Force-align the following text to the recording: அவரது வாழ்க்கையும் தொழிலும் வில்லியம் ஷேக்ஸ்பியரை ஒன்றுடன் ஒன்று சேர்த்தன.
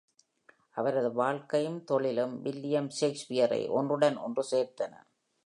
அவரது 0.71 1.11
வாழ்க்கையும் 1.11 1.83
தொழிலும் 1.83 2.41
வில்லியம் 2.41 2.89
ஷேக்ஸ்பியரை 3.01 3.69
ஒன்றுடன் 3.69 4.17
ஒன்று 4.17 4.43
சேர்த்தன. 4.51 4.93